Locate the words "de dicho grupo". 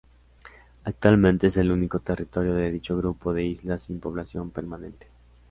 2.55-3.33